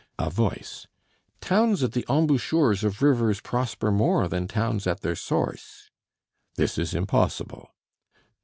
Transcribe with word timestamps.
[A 0.17 0.31
Voice 0.31 0.87
'Towns 1.41 1.83
at 1.83 1.91
the 1.91 2.07
embouchures 2.09 2.83
of 2.83 3.03
rivers 3.03 3.39
prosper 3.39 3.91
more 3.91 4.27
than 4.27 4.47
towns 4.47 4.87
at 4.87 5.01
their 5.01 5.15
source.'] 5.15 5.91
This 6.55 6.79
is 6.79 6.95
impossible. 6.95 7.69